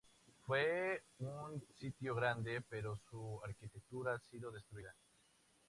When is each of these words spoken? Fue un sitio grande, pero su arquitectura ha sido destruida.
Fue 0.47 1.03
un 1.19 1.61
sitio 1.77 2.15
grande, 2.15 2.61
pero 2.67 2.97
su 3.11 3.39
arquitectura 3.45 4.15
ha 4.15 4.19
sido 4.31 4.51
destruida. 4.51 4.95